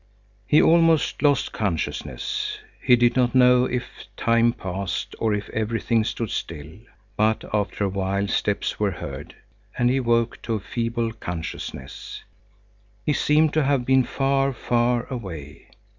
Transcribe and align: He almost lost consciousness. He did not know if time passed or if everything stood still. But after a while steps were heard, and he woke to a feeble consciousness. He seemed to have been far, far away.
He 0.47 0.59
almost 0.59 1.21
lost 1.21 1.51
consciousness. 1.51 2.57
He 2.83 2.95
did 2.95 3.15
not 3.15 3.35
know 3.35 3.65
if 3.65 3.83
time 4.17 4.51
passed 4.51 5.15
or 5.19 5.31
if 5.35 5.47
everything 5.49 6.03
stood 6.05 6.31
still. 6.31 6.71
But 7.15 7.43
after 7.53 7.83
a 7.83 7.89
while 7.89 8.27
steps 8.27 8.79
were 8.79 8.89
heard, 8.89 9.35
and 9.77 9.91
he 9.91 9.99
woke 9.99 10.41
to 10.41 10.55
a 10.55 10.59
feeble 10.59 11.13
consciousness. 11.13 12.23
He 13.05 13.13
seemed 13.13 13.53
to 13.53 13.63
have 13.63 13.85
been 13.85 14.03
far, 14.03 14.53
far 14.53 15.05
away. 15.05 15.67